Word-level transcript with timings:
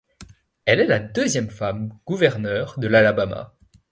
Elle 0.65 0.79
est 0.79 0.87
la 0.87 0.97
deuxième 0.97 1.51
femme 1.51 1.93
gouverneur 2.07 2.79
de 2.79 2.87
l'Alabama. 2.87 3.53